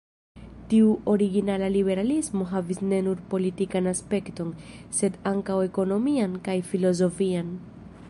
[0.69, 4.57] Tiu originala liberalismo havis ne nur politikan aspekton,
[5.01, 7.59] sed ankaŭ ekonomian kaj filozofian.